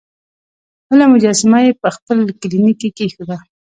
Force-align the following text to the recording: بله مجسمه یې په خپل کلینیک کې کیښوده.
بله 0.87 1.05
مجسمه 1.13 1.59
یې 1.65 1.71
په 1.81 1.87
خپل 1.95 2.17
کلینیک 2.41 2.77
کې 2.81 2.89
کیښوده. 2.97 3.37